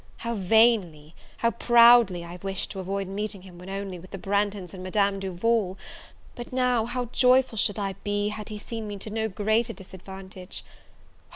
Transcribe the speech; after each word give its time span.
How 0.17 0.33
vainly, 0.33 1.13
how 1.37 1.51
proudly 1.51 2.21
have 2.21 2.43
I 2.43 2.45
wished 2.45 2.71
to 2.71 2.79
avoid 2.79 3.07
meeting 3.07 3.43
him 3.43 3.59
when 3.59 3.69
only 3.69 3.99
with 3.99 4.09
the 4.09 4.17
Branghtons 4.17 4.73
and 4.73 4.81
Madame 4.81 5.19
Duval; 5.19 5.77
but 6.33 6.51
now, 6.51 6.85
how 6.85 7.05
joyful 7.11 7.59
should 7.59 7.77
I 7.77 7.93
be 8.03 8.29
had 8.29 8.49
he 8.49 8.57
seen 8.57 8.87
me 8.87 8.97
to 8.97 9.11
no 9.11 9.29
greater 9.29 9.73
disadvantage! 9.73 10.63